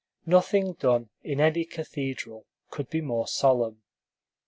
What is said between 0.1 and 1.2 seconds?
Nothing done